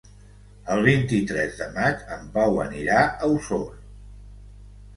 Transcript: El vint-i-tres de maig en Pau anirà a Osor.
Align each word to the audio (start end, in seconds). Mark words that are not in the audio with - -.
El 0.75 0.79
vint-i-tres 0.87 1.59
de 1.59 1.67
maig 1.75 2.01
en 2.17 2.25
Pau 2.39 2.59
anirà 2.65 2.99
a 3.05 3.31
Osor. 3.37 3.71